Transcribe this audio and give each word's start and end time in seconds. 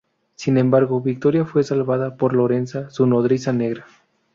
Sin 0.35 0.57
embargo, 0.57 0.99
Victoria 0.99 1.45
fue 1.45 1.63
salvada 1.63 2.15
por 2.17 2.33
Lorenza, 2.33 2.89
su 2.89 3.05
nodriza 3.05 3.53
negra. 3.53 3.85